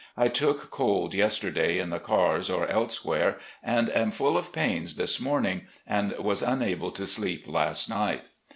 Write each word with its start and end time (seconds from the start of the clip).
I 0.17 0.29
took 0.29 0.71
cold 0.71 1.13
yesterday 1.13 1.77
in 1.77 1.91
the 1.91 1.99
cars 1.99 2.49
or 2.49 2.67
elsewhere 2.67 3.37
and 3.61 3.87
am 3.95 4.09
full 4.09 4.35
of 4.35 4.51
pains 4.51 4.95
this 4.95 5.19
morning, 5.21 5.67
and 5.85 6.13
was 6.17 6.41
unable 6.41 6.89
to 6.93 7.05
sleep 7.05 7.45
last 7.47 7.87
night. 7.87 8.23